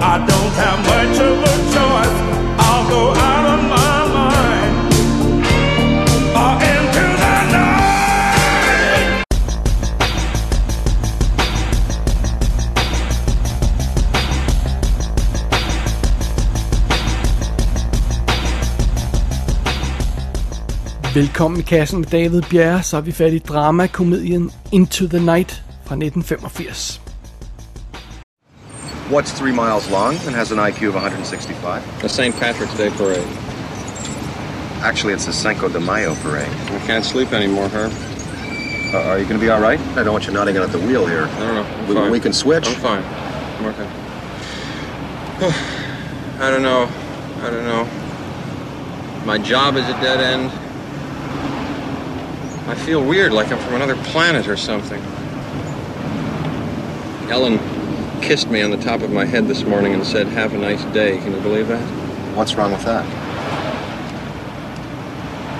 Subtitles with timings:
[0.00, 2.16] I don't have much of a choice.
[2.58, 4.74] I'll go out of my mind.
[6.42, 7.74] Or into the night.
[21.14, 25.62] Velkommen i kassen med David Bjerre, så er vi fat i dramakomedien Into the Night
[25.84, 27.03] fra 1985.
[29.10, 32.02] What's three miles long and has an IQ of 165?
[32.02, 32.34] The St.
[32.36, 33.26] Patrick's Day parade.
[34.82, 36.48] Actually, it's the Cinco de Mayo parade.
[36.48, 37.92] I can't sleep anymore, Herb.
[38.94, 39.78] Uh, are you going to be all right?
[39.96, 41.24] I don't want you nodding at the wheel here.
[41.24, 41.62] I don't know.
[41.64, 42.10] I'm We, fine.
[42.12, 42.66] we can switch.
[42.66, 43.02] I'm fine.
[43.04, 43.90] I'm okay.
[46.40, 46.88] I don't know.
[47.42, 47.84] I don't know.
[49.26, 50.50] My job is a dead end.
[52.70, 55.02] I feel weird, like I'm from another planet or something.
[57.30, 57.58] Ellen
[58.24, 60.82] kissed me on the top of my head this morning and said, Have a nice
[60.94, 61.18] day.
[61.18, 61.82] Can you believe that?
[62.34, 63.04] What's wrong with that?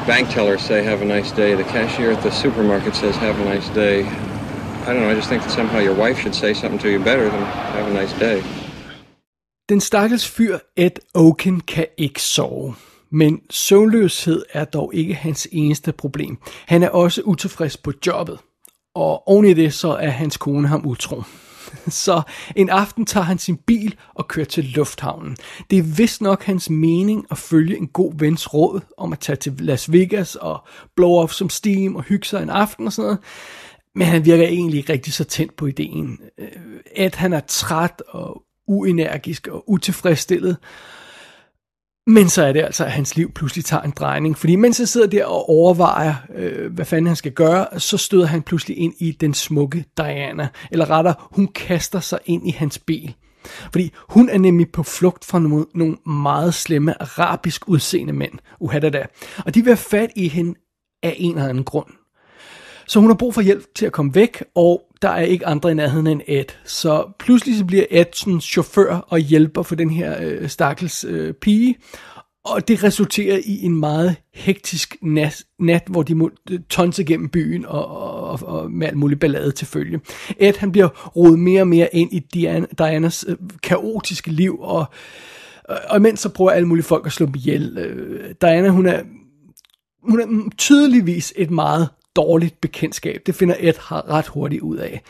[0.07, 1.55] Bank tellers say, Have a nice day.
[1.55, 4.07] The cashier at the supermarket says, Have a nice day.
[4.87, 5.11] I don't know.
[5.11, 7.43] I just think that somehow your wife should say something to you better than
[7.77, 8.43] Have a nice day.
[9.69, 12.75] Den stakkels fyr Ed Oken kan ikke sove.
[13.11, 16.39] Men søvnløshed er dog ikke hans eneste problem.
[16.67, 18.39] Han er også utilfreds på jobbet.
[18.95, 21.23] Og oven i det, så er hans kone ham utro.
[22.05, 22.23] Så
[22.57, 25.37] en aften tager han sin bil og kører til lufthavnen.
[25.71, 29.37] Det er vist nok hans mening at følge en god vens råd om at tage
[29.37, 30.65] til Las Vegas og
[30.97, 33.19] blow off som steam og hygge sig en aften og sådan noget.
[33.95, 36.19] Men han virker egentlig ikke rigtig så tændt på ideen.
[36.39, 36.49] Øh,
[36.97, 40.57] at han er træt og uenergisk og utilfredsstillet.
[42.07, 44.39] Men så er det altså, at hans liv pludselig tager en drejning.
[44.39, 48.27] Fordi mens han sidder der og overvejer, øh, hvad fanden han skal gøre, så støder
[48.27, 50.49] han pludselig ind i den smukke Diana.
[50.71, 53.15] Eller rettere, hun kaster sig ind i hans bil.
[53.45, 58.33] Fordi hun er nemlig på flugt fra nogle, nogle meget slemme arabisk udseende mænd.
[58.61, 59.07] Uhadada.
[59.47, 60.55] Og de vil have fat i hende
[61.03, 62.04] af en eller anden grund.
[62.87, 65.71] Så hun har brug for hjælp til at komme væk, og der er ikke andre
[65.71, 66.45] i nærheden end Ed.
[66.65, 71.35] Så pludselig så bliver Ed sådan chauffør og hjælper for den her øh, stakkels øh,
[71.35, 71.77] pige.
[72.45, 77.29] Og det resulterer i en meget hektisk nat, nat hvor de må øh, tonse gennem
[77.29, 80.01] byen og, og, og med alt muligt ballade til følge.
[80.39, 84.85] Ed han bliver rodet mere og mere ind i Diana, Dianas øh, kaotiske liv, og,
[85.71, 87.79] øh, og imens så prøver alle mulige folk at slå dem ihjel.
[87.79, 89.03] Øh, Diana hun er
[90.03, 93.23] hun er tydeligvis et meget dårligt bekendtskab.
[93.27, 95.03] Det finder Ed har ret hurtigt ud af.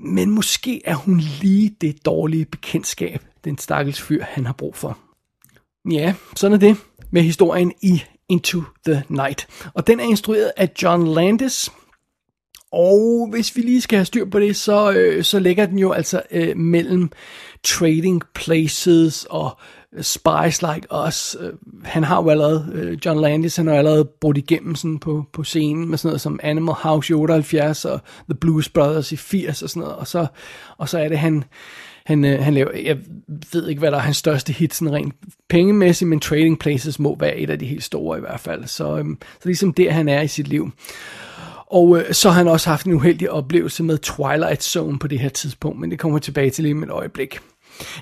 [0.00, 4.98] Men måske er hun lige det dårlige bekendtskab, den stakkels fyr, han har brug for.
[5.90, 6.76] Ja, sådan er det
[7.10, 9.48] med historien i Into the Night.
[9.74, 11.70] Og den er instrueret af John Landis.
[12.72, 15.92] Og hvis vi lige skal have styr på det, så, øh, så ligger den jo
[15.92, 17.10] altså øh, mellem
[17.64, 19.58] Trading Places og
[20.00, 21.36] Spies Like Us.
[21.40, 21.52] Øh,
[21.84, 25.44] han har jo allerede, øh, John Landis, han har allerede brudt igennem sådan på, på
[25.44, 29.62] scenen med sådan noget som Animal House i 78 og The Blues Brothers i 80
[29.62, 29.96] og sådan noget.
[29.96, 30.26] Og så,
[30.78, 31.44] og så er det han,
[32.06, 32.98] han, øh, han laver, jeg
[33.52, 35.14] ved ikke, hvad der er hans største hit, sådan rent
[35.48, 38.66] pengemæssigt, men Trading Places må være et af de helt store i hvert fald.
[38.66, 40.70] Så, øhm, så ligesom der, han er i sit liv.
[41.66, 45.18] Og øh, så har han også haft en uheldig oplevelse med Twilight Zone på det
[45.18, 47.40] her tidspunkt, men det kommer jeg tilbage til lige med et øjeblik.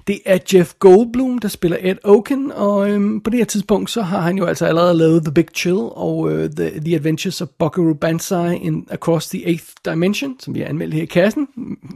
[0.07, 4.03] Det er Jeff Goldblum, der spiller Ed Oken, og øhm, på det her tidspunkt, så
[4.03, 7.49] har han jo altså allerede lavet The Big Chill og øh, The, the Adventures of
[7.59, 11.49] Buckaroo Banzai in Across the Eighth Dimension, som vi har anmeldt her i kassen.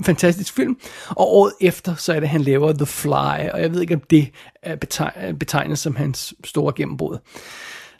[0.04, 0.76] Fantastisk film.
[1.08, 4.02] Og året efter, så er det, han laver The Fly, og jeg ved ikke, om
[4.10, 4.30] det
[4.62, 7.18] er betegnet, betegnet som hans store gennembrud.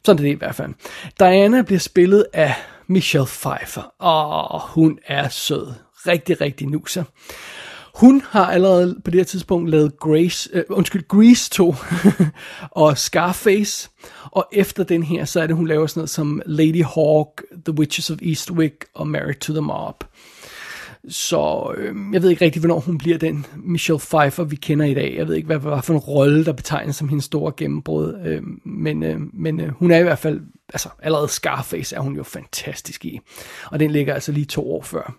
[0.05, 0.73] Sådan er det i hvert fald.
[1.19, 2.55] Diana bliver spillet af
[2.87, 5.73] Michelle Pfeiffer, og hun er sød.
[6.07, 7.05] Rigtig, rigtig nuser.
[7.95, 11.75] Hun har allerede på det her tidspunkt lavet Grace, øh, undskyld, Grease 2
[12.71, 13.91] og Scarface.
[14.31, 17.79] Og efter den her, så er det, hun laver sådan noget som Lady Hawk, The
[17.79, 20.05] Witches of Eastwick og Married to the Mob.
[21.09, 24.95] Så øh, jeg ved ikke rigtig, hvornår hun bliver den Michelle Pfeiffer, vi kender i
[24.95, 25.15] dag.
[25.17, 28.15] Jeg ved ikke, hvad, hvad for en rolle, der betegnes som hendes store gennembrud.
[28.27, 30.41] Øh, men øh, men øh, hun er i hvert fald,
[30.73, 33.21] altså allerede Scarface er hun jo fantastisk i.
[33.71, 35.15] Og den ligger altså lige to år før.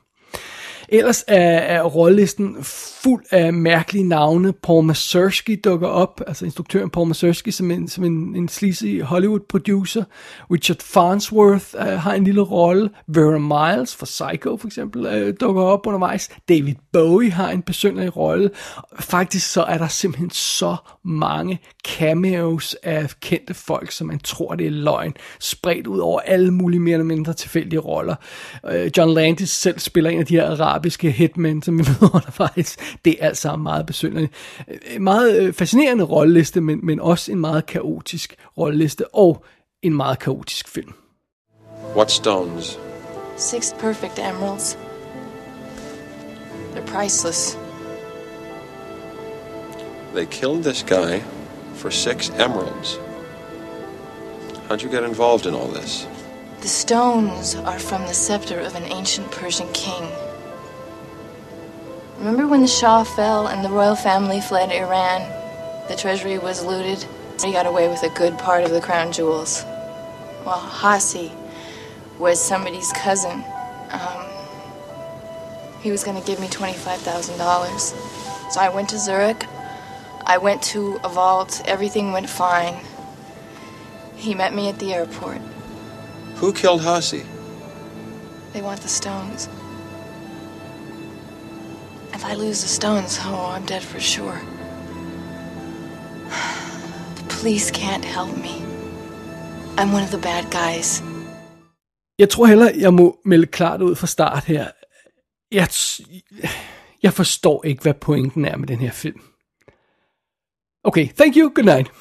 [0.90, 2.58] Ellers er, er rollelisten
[3.04, 4.54] fuld af mærkelige navne.
[4.54, 10.04] Paul Mazursky dukker op, altså instruktøren Paul Mazursky som en, som en, en sleazy Hollywood-producer.
[10.52, 12.90] Richard Farnsworth uh, har en lille rolle.
[13.08, 16.30] Vera Miles fra Psycho for eksempel uh, dukker op undervejs.
[16.50, 18.50] David Bowie har en personlig rolle.
[19.00, 24.68] Faktisk så er der simpelthen så mange cameos af kendte folk, som man tror det
[24.68, 28.16] er løgn, spredt ud over alle mulige mere eller mindre tilfældige roller.
[28.64, 32.78] Uh, John Landis selv spiller en af de her arabiske hitmen, som vi møder undervejs.
[33.06, 34.34] Det er alt sammen meget besynderligt.
[34.90, 39.44] En meget øh, fascinerende rolleliste, men, men også en meget kaotisk rolleliste, og
[39.82, 40.94] en meget kaotisk film.
[41.96, 42.80] What stones?
[43.38, 44.78] Six perfect emeralds.
[46.74, 47.58] They're priceless.
[50.14, 51.22] They killed this guy
[51.74, 53.00] for six emeralds.
[54.68, 56.08] How'd you get involved in all this?
[56.62, 60.25] The stones are from the scepter of an ancient Persian king.
[62.26, 65.22] Remember when the Shah fell and the royal family fled Iran?
[65.88, 67.06] The treasury was looted.
[67.40, 69.64] He got away with a good part of the crown jewels.
[70.44, 71.32] Well, Hasi
[72.18, 73.44] was somebody's cousin.
[73.92, 74.26] Um,
[75.82, 78.52] he was going to give me $25,000.
[78.52, 79.46] So I went to Zurich.
[80.26, 81.62] I went to a vault.
[81.66, 82.84] Everything went fine.
[84.16, 85.42] He met me at the airport.
[86.38, 87.24] Who killed Hasi?
[88.54, 89.48] They want the stones.
[92.26, 94.40] If I lose the stones, oh, I'm dead for sure.
[97.16, 98.56] The police can't help me.
[99.78, 101.04] I'm one of the bad guys.
[102.20, 104.68] Jeg tror heller, jeg må melde klart ud fra start her.
[105.52, 105.68] Jeg,
[107.04, 109.22] jeg forstår ikke, hvad pointen er med den her film.
[110.84, 111.92] Okay, thank you, good night.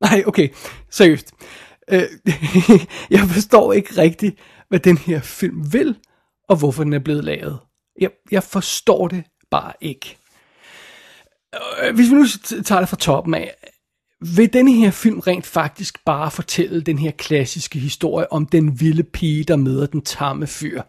[0.00, 0.48] Nej, okay,
[0.90, 1.32] seriøst.
[1.90, 2.08] Øh,
[3.16, 5.96] jeg forstår ikke rigtigt, hvad den her film vil,
[6.48, 7.58] og hvorfor den er blevet lavet.
[8.00, 10.16] Jeg, jeg forstår det bare ikke.
[11.82, 12.26] Øh, hvis vi nu
[12.62, 13.54] tager det fra toppen af,
[14.20, 19.02] vil denne her film rent faktisk bare fortælle den her klassiske historie om den vilde
[19.02, 20.82] pige, der møder den tamme fyr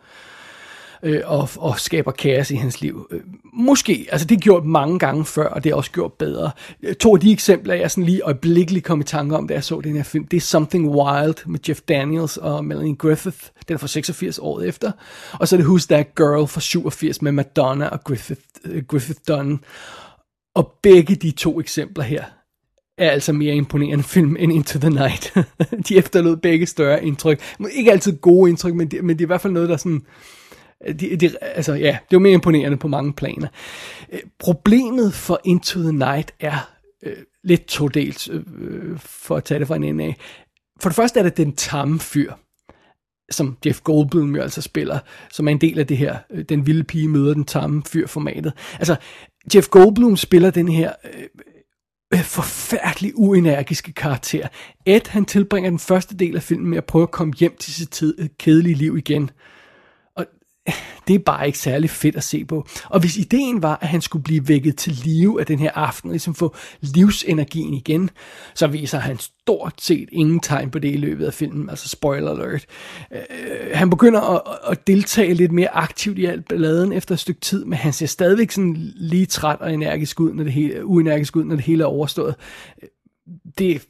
[1.03, 3.07] øh, og, og skaber kaos i hans liv.
[3.11, 3.19] Øh,
[3.53, 6.51] måske, altså det er gjort mange gange før, og det er også gjort bedre.
[6.83, 9.63] Øh, to af de eksempler, jeg sådan lige øjeblikkeligt kom i tanke om, da jeg
[9.63, 13.73] så den her film, det er Something Wild med Jeff Daniels og Melanie Griffith, den
[13.73, 14.91] er fra 86 året efter,
[15.33, 19.19] og så er det Who's That Girl fra 87 med Madonna og Griffith, øh, Griffith
[19.27, 19.59] Dunn.
[20.55, 22.23] Og begge de to eksempler her,
[22.97, 25.33] er altså mere imponerende film end Into the Night.
[25.87, 27.41] de efterlod begge større indtryk.
[27.71, 30.01] Ikke altid gode indtryk, men det, men det er i hvert fald noget, der sådan...
[30.85, 33.47] Øh, det, det, altså ja, det var mere imponerende på mange planer.
[34.13, 36.69] Øh, problemet for Into the Night er
[37.03, 40.15] øh, lidt todelt, øh, for at tage det fra en ende af.
[40.81, 42.33] For det første er det den tamme fyr,
[43.31, 44.99] som Jeff Goldblum jo altså spiller,
[45.31, 48.07] som er en del af det her, øh, den vilde pige møder den tamme fyr
[48.07, 48.53] formatet.
[48.73, 48.95] Altså,
[49.55, 50.91] Jeff Goldblum spiller den her
[52.13, 54.47] øh, forfærdelig uenergiske karakter.
[54.85, 57.73] Ed, han tilbringer den første del af filmen med at prøve at komme hjem til
[57.73, 59.23] sit tid, øh, kedelige liv igen.
[59.23, 59.56] Øh,
[61.07, 62.67] det er bare ikke særlig fedt at se på.
[62.89, 66.09] Og hvis ideen var, at han skulle blive vækket til live af den her aften,
[66.09, 68.09] og ligesom få livsenergien igen,
[68.55, 72.31] så viser han stort set ingen tegn på det i løbet af filmen, altså spoiler
[72.31, 72.65] alert.
[73.11, 73.19] Øh,
[73.73, 74.41] han begynder at,
[74.71, 78.05] at deltage lidt mere aktivt i alt balladen efter et stykke tid, men han ser
[78.05, 81.83] stadigvæk sådan lige træt og energisk ud, når det hele, uenergisk ud, når det hele
[81.83, 82.35] er overstået.
[83.57, 83.81] Det,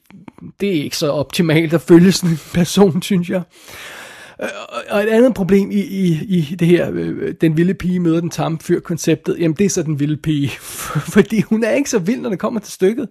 [0.59, 3.41] det er ikke så optimalt at følge sådan en person, synes jeg.
[4.41, 4.47] Øh,
[4.89, 8.29] Og et andet problem i, i, i det her, øh, den vilde pige møder den
[8.29, 10.49] tamme fyr konceptet, jamen det er så den vilde pige,
[11.15, 13.07] fordi hun er ikke så vild, når det kommer til stykket.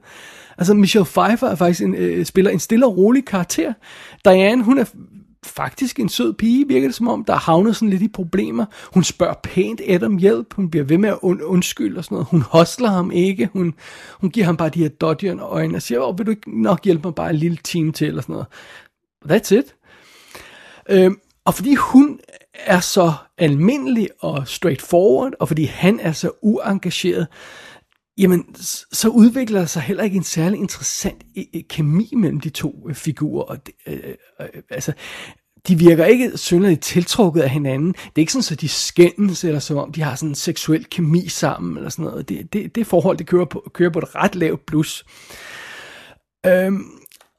[0.59, 3.73] Altså Michelle Pfeiffer er faktisk en, øh, spiller en stille og rolig karakter.
[4.25, 4.85] Diane, hun er
[5.45, 8.65] faktisk en sød pige, virker det som om, der har havnet sådan lidt i problemer.
[8.95, 12.15] Hun spørger pænt Ed om hjælp, hun bliver ved med at und- undskylde og sådan
[12.15, 12.27] noget.
[12.31, 13.75] Hun hostler ham ikke, hun,
[14.21, 16.85] hun giver ham bare de her dodgerne øjne og siger, oh, vil du ikke nok
[16.85, 18.47] hjælpe mig bare en lille time til, eller sådan noget.
[19.31, 19.75] That's it.
[20.89, 21.11] Øh,
[21.45, 22.21] og fordi hun
[22.55, 27.27] er så almindelig og straightforward, og fordi han er så uengageret,
[28.19, 28.57] jamen,
[28.93, 32.87] så udvikler der sig heller ikke en særlig interessant e-, e-, kemi mellem de to
[32.89, 33.45] øh, figurer.
[33.45, 34.93] Og det, øh, øh, altså,
[35.69, 37.93] de virker ikke synderligt tiltrukket af hinanden.
[37.93, 40.85] Det er ikke sådan, at de skændes, eller som om de har sådan en seksuel
[40.85, 42.29] kemi sammen, eller sådan noget.
[42.29, 45.05] Det, det, det forhold, det kører på, kører på et ret lavt plus.
[46.47, 46.85] Øhm,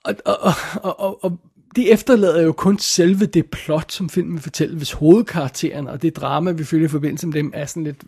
[0.04, 1.40] og, og, og, og, og
[1.76, 6.16] det efterlader jo kun selve det plot, som filmen vil fortælle, hvis hovedkarakteren og det
[6.16, 8.04] drama, vi følger i forbindelse med dem, er sådan lidt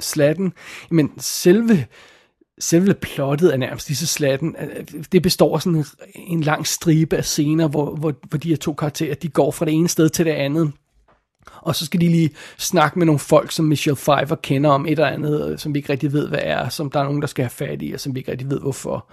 [0.00, 0.52] slatten.
[0.90, 1.86] Men selve,
[2.58, 4.56] selve plottet er nærmest lige så slatten.
[4.60, 8.48] Øh, øh, det består af sådan en, lang stribe af scener, hvor, hvor, hvor de
[8.48, 10.72] her to karakterer, de går fra det ene sted til det andet.
[11.60, 14.90] Og så skal de lige snakke med nogle folk, som Michelle Pfeiffer kender om et
[14.90, 17.28] eller andet, øh, som vi ikke rigtig ved, hvad er, som der er nogen, der
[17.28, 19.06] skal have fat i, og som vi ikke rigtig ved, hvorfor.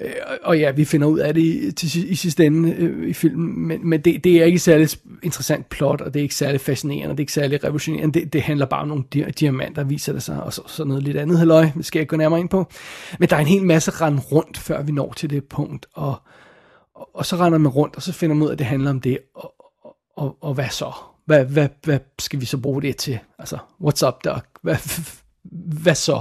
[0.00, 0.10] Øh,
[0.42, 3.68] og- ja, vi finder ud af det i, til, i sidste ende øh, i filmen,
[3.68, 4.88] men, men det, det er ikke særlig
[5.22, 8.20] interessant plot, og det er ikke særlig fascinerende, og det er ikke særlig revolutionerende.
[8.20, 11.02] Det, det handler bare om nogle di- diamanter, viser det sig, og så, så noget
[11.02, 12.66] lidt andet halløj, det skal jeg ikke gå nærmere ind på.
[13.18, 16.14] Men der er en hel masse rend rundt, før vi når til det punkt, og,
[16.94, 18.90] og, og så render man rundt, og så finder man ud af, at det handler
[18.90, 20.92] om det, og, og, og, og hvad så?
[21.26, 23.18] Hvad, hvad, hvad skal vi så bruge det til?
[23.38, 24.42] Altså, what's up, Doc?
[24.62, 24.76] Hvad,
[25.82, 26.20] hvad så?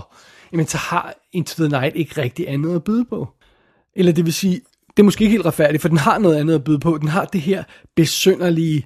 [0.52, 3.28] Jamen, så har Into the Night ikke rigtig andet at byde på.
[3.96, 6.56] Eller det vil sige, det er måske ikke helt retfærdigt, for den har noget andet
[6.56, 6.98] at byde på.
[6.98, 7.64] Den har det her
[7.96, 8.86] besynderlige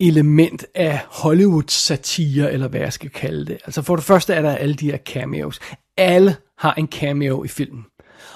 [0.00, 3.58] element af Hollywood-satire, eller hvad jeg skal kalde det.
[3.64, 5.60] Altså for det første er der alle de her cameos.
[5.96, 7.84] Alle har en cameo i filmen.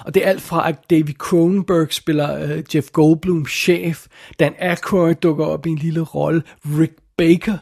[0.05, 4.07] Og det er alt fra, at David Cronenberg spiller uh, Jeff Goldblum chef,
[4.39, 6.43] Dan Aykroyd dukker op i en lille rolle,
[6.79, 7.57] Rick Baker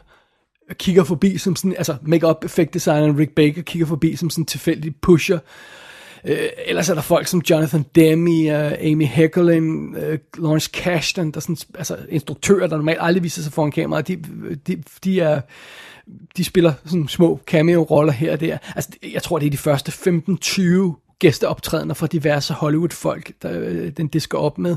[0.74, 4.46] kigger forbi som sådan, altså make-up effect designer Rick Baker kigger forbi som sådan en
[4.46, 5.38] tilfældig pusher,
[6.24, 11.36] Øh, ellers er der folk som Jonathan Demme, øh, Amy Heckerlin, øh, Lawrence Kasdan, der
[11.36, 14.16] er sådan, altså instruktører, der normalt aldrig viser sig foran kameraet, de,
[14.66, 15.40] de, de er
[16.36, 18.58] de spiller sådan små cameo-roller her og der.
[18.76, 24.08] Altså, jeg tror, det er de første 15-20 gæsteoptrædener fra diverse Hollywood-folk, der, øh, den
[24.08, 24.76] disker op med,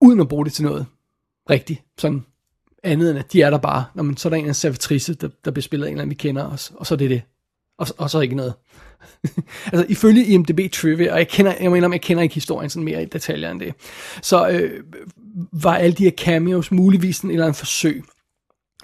[0.00, 0.86] uden at bruge det til noget
[1.50, 1.82] rigtigt.
[1.98, 2.24] Sådan
[2.82, 3.84] andet end, at de er der bare.
[3.94, 6.02] Når man, så er der en af servitrice, der, der bliver spillet af en eller
[6.02, 7.22] anden, vi kender, os, og så er det det.
[7.80, 8.54] Og, og så ikke noget.
[9.72, 13.02] altså ifølge IMDb Trivia, og jeg kender, jeg mener, jeg kender ikke historien sådan mere
[13.02, 13.74] i detaljer end det,
[14.22, 14.84] så øh,
[15.52, 18.04] var alle de her cameos muligvis en eller anden forsøg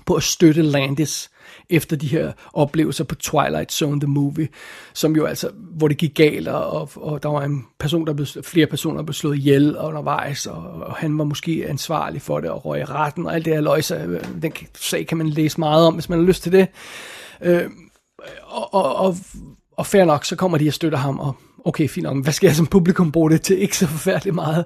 [0.07, 1.31] på at støtte Landis
[1.71, 4.49] efter de her oplevelser på Twilight Zone The Movie,
[4.95, 8.27] som jo altså, hvor det gik galt, og, og der var en person, der blev,
[8.43, 12.51] flere personer, der blev slået ihjel undervejs, og, og han var måske ansvarlig for det,
[12.51, 15.61] og røg i retten, og alt det her løjse, øh, den sag kan man læse
[15.61, 16.69] meget om, hvis man har lyst til det.
[17.43, 17.71] Øh,
[18.43, 19.17] og, og, og
[19.77, 22.47] og fair nok, så kommer de og støtter ham, og okay, fint nok, hvad skal
[22.47, 23.59] jeg som publikum bruge det til?
[23.63, 24.65] Ikke så forfærdeligt meget.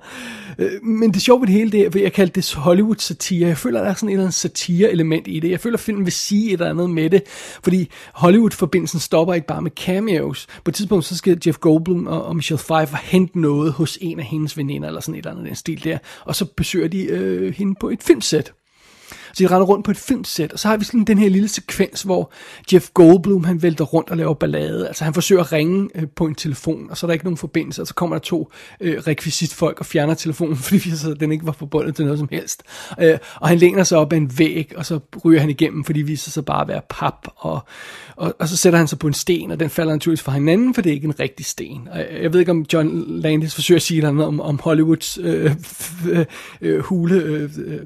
[0.58, 3.48] Øh, men det sjove ved det hele, det er, jeg kalder det Hollywood-satire.
[3.48, 5.50] Jeg føler, der er sådan et eller andet satire-element i det.
[5.50, 7.22] Jeg føler, at filmen vil sige et eller andet med det,
[7.62, 10.46] fordi Hollywood-forbindelsen stopper ikke bare med cameos.
[10.64, 14.18] På et tidspunkt, så skal Jeff Goldblum og, og Michelle Pfeiffer hente noget hos en
[14.18, 17.02] af hendes veninder, eller sådan et eller andet den stil der, og så besøger de
[17.02, 18.52] øh, hende på et filmsæt.
[19.32, 21.48] Så de render rundt på et filmsæt, og så har vi sådan den her lille
[21.48, 22.32] sekvens, hvor
[22.72, 24.88] Jeff Goldblum, han vælter rundt og laver ballade.
[24.88, 27.36] Altså han forsøger at ringe øh, på en telefon, og så er der ikke nogen
[27.36, 31.32] forbindelse, og så kommer der to øh, rekvisitfolk og fjerner telefonen, fordi vi så den
[31.32, 32.62] ikke var forbundet til noget som helst.
[33.00, 35.98] Øh, og han læner sig op ad en væg, og så ryger han igennem, fordi
[35.98, 37.60] det viser sig bare at være pap, og,
[38.16, 40.74] og, og så sætter han sig på en sten, og den falder naturligvis fra hinanden,
[40.74, 41.88] for det er ikke en rigtig sten.
[41.92, 45.52] Og jeg ved ikke, om John Landis forsøger at sige noget om, om Hollywoods øh,
[46.10, 46.24] øh,
[46.60, 47.80] øh, hule øh, øh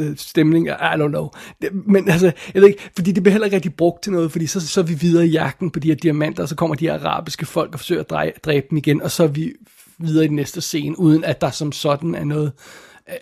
[0.00, 1.28] øh, stemning, I don't know.
[1.72, 4.46] Men altså, jeg ved ikke, fordi det bliver heller ikke rigtig brugt til noget, fordi
[4.46, 6.86] så, så er vi videre i jagten på de her diamanter, og så kommer de
[6.86, 9.52] her arabiske folk og forsøger at dræbe, dræbe dem igen, og så er vi
[9.98, 12.52] videre i den næste scene, uden at der som sådan er noget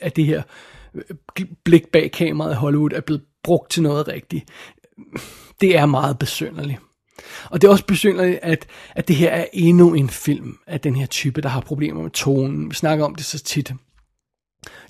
[0.00, 0.42] af det her
[0.94, 4.48] øh, blik bag kameraet i Hollywood er blevet brugt til noget rigtigt.
[5.60, 6.78] Det er meget besynderligt.
[7.50, 10.96] Og det er også besynderligt, at, at det her er endnu en film af den
[10.96, 12.70] her type, der har problemer med tonen.
[12.70, 13.72] Vi snakker om det så tit.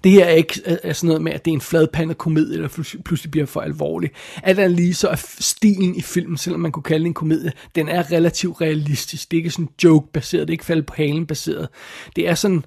[0.04, 2.68] Det her er ikke er sådan noget med, at det er en fladpandet komedie, der
[3.04, 4.10] pludselig bliver for alvorlig.
[4.42, 7.52] Alt andet lige så er stilen i filmen, selvom man kunne kalde det en komedie,
[7.74, 9.30] den er relativt realistisk.
[9.30, 11.68] Det er ikke sådan joke-baseret, det er ikke faldet på halen baseret.
[12.16, 12.64] Det er sådan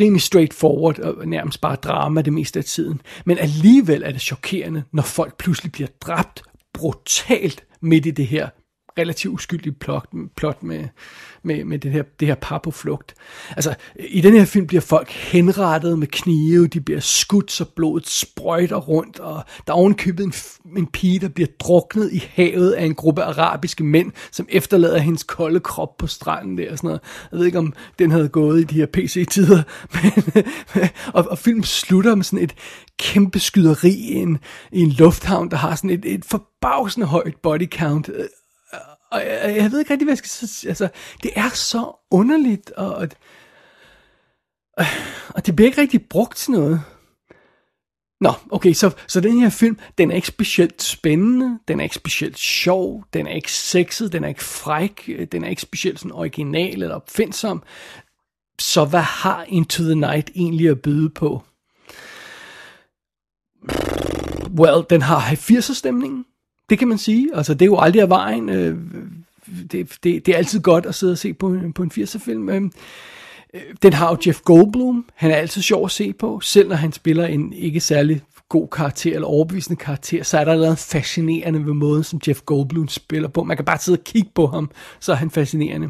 [0.00, 3.00] rimelig straightforward og nærmest bare drama det meste af tiden.
[3.26, 8.48] Men alligevel er det chokerende, når folk pludselig bliver dræbt brutalt midt i det her
[8.98, 10.84] relativt uskyldige plot, plot med,
[11.42, 13.14] med, med det her, det her par på flugt.
[13.50, 18.08] Altså, i den her film bliver folk henrettet med knive, de bliver skudt, så blodet
[18.08, 20.32] sprøjter rundt, og der er ovenkøbet en,
[20.76, 25.22] en pige, der bliver druknet i havet af en gruppe arabiske mænd, som efterlader hendes
[25.22, 27.00] kolde krop på stranden der og sådan noget.
[27.32, 29.62] Jeg ved ikke, om den havde gået i de her PC-tider,
[29.94, 30.44] men,
[31.14, 32.54] og, og filmen slutter med sådan et
[32.98, 34.38] kæmpe skyderi i en,
[34.72, 38.10] i en lufthavn, der har sådan et, et forbavsende højt body count,
[39.10, 40.68] og jeg, jeg ved ikke rigtig, hvad jeg skal sige.
[40.68, 40.88] Altså,
[41.22, 43.08] det er så underligt, og, og,
[45.28, 46.82] og det bliver ikke rigtig brugt til noget.
[48.20, 51.94] Nå, okay, så, så den her film, den er ikke specielt spændende, den er ikke
[51.94, 56.12] specielt sjov, den er ikke sexet, den er ikke fræk, den er ikke specielt sådan
[56.12, 57.62] original eller opfindsom.
[58.58, 61.42] Så hvad har Into the Night egentlig at byde på?
[64.58, 66.24] Well, den har 80'er stemningen.
[66.70, 67.28] Det kan man sige.
[67.34, 68.48] Altså, det er jo aldrig af vejen.
[68.48, 68.76] Øh,
[69.72, 72.48] det, det, det er altid godt at sidde og se på, på en 80'er-film.
[72.48, 72.72] Øhm,
[73.54, 75.04] øh, den har jo Jeff Goldblum.
[75.14, 76.40] Han er altid sjov at se på.
[76.40, 80.56] Selv når han spiller en ikke særlig god karakter eller overbevisende karakter, så er der
[80.56, 83.44] noget fascinerende ved måden, som Jeff Goldblum spiller på.
[83.44, 85.88] Man kan bare sidde og kigge på ham, så er han fascinerende.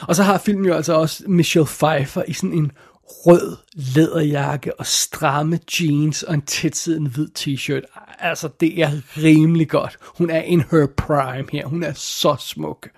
[0.00, 2.72] Og så har filmen jo altså også Michelle Pfeiffer i sådan en
[3.08, 8.16] rød læderjakke og stramme jeans og en tætsiddende hvid t-shirt.
[8.18, 9.98] Altså, det er rimelig godt.
[10.18, 11.66] Hun er in her prime her.
[11.66, 12.88] Hun er så smuk.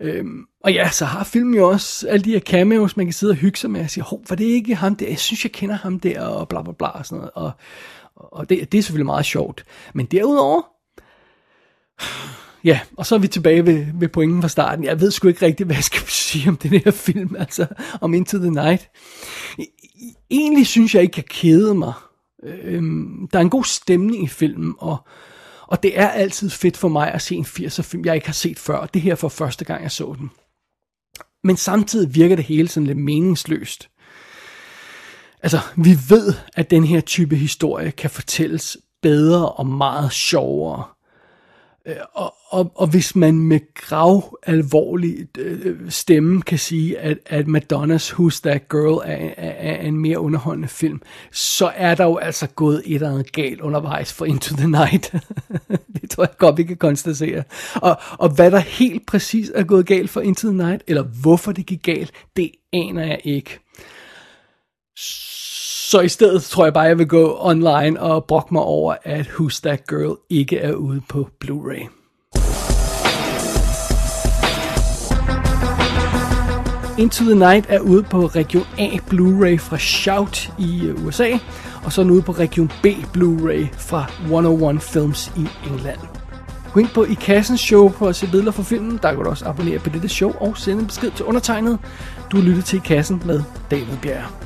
[0.00, 3.30] Øhm, og ja, så har filmen jo også alle de her cameos, man kan sidde
[3.30, 5.08] og hygge sig med og sige, hov, var det ikke ham der?
[5.08, 7.30] Jeg synes, jeg kender ham der, og bla bla bla og sådan noget.
[7.34, 7.52] Og,
[8.16, 9.64] og det, det er selvfølgelig meget sjovt.
[9.94, 10.62] Men derudover,
[12.64, 14.84] ja, og så er vi tilbage ved, ved pointen fra starten.
[14.84, 17.66] Jeg ved sgu ikke rigtigt, hvad jeg skal sige om den her film, altså
[18.00, 18.90] om Into the Night.
[19.58, 19.66] E, e,
[20.30, 21.92] egentlig synes jeg ikke, jeg kede mig.
[22.42, 24.96] Øhm, der er en god stemning i filmen, og,
[25.62, 28.32] og det er altid fedt for mig at se en 80'er film, jeg ikke har
[28.32, 28.86] set før.
[28.86, 30.30] Det her for første gang, jeg så den.
[31.44, 33.88] Men samtidig virker det hele sådan lidt meningsløst.
[35.42, 40.84] Altså, vi ved, at den her type historie kan fortælles bedre og meget sjovere.
[41.86, 47.46] Øh, og, og, og hvis man med grav alvorlig øh, stemme kan sige, at, at
[47.46, 51.02] Madonnas Who's That Girl er, er, er en mere underholdende film,
[51.32, 55.14] så er der jo altså gået et eller andet galt undervejs for Into the Night.
[56.00, 57.42] det tror jeg godt, vi kan konstatere.
[57.74, 61.52] Og, og hvad der helt præcis er gået galt for Into the Night, eller hvorfor
[61.52, 63.58] det gik galt, det aner jeg ikke.
[65.90, 69.26] Så i stedet tror jeg bare, jeg vil gå online og brokke mig over, at
[69.26, 71.82] Who's That Girl ikke er ude på Blu-ray.
[76.98, 81.30] Into the Night er ude på Region A Blu-ray fra Shout i øh, USA,
[81.84, 86.00] og så er den ude på Region B Blu-ray fra 101 Films i England.
[86.72, 88.98] Gå ind på i kassens show for at se billeder fra filmen.
[89.02, 91.78] Der kan du også abonnere på dette show og sende en besked til undertegnet.
[92.32, 94.45] Du lytter til i kassen med David Bjerg.